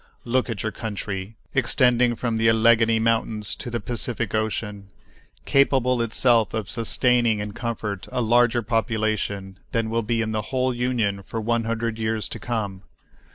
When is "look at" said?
0.25-0.63